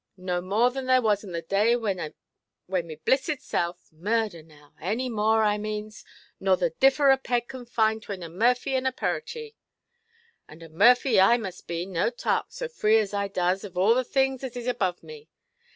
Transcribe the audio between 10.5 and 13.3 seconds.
a Murphy I must be, to tark, so free as I